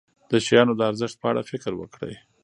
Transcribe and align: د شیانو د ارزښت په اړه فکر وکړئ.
د 0.31 0.33
شیانو 0.45 0.73
د 0.77 0.81
ارزښت 0.89 1.15
په 1.19 1.27
اړه 1.31 1.41
فکر 1.51 1.71
وکړئ. 1.77 2.15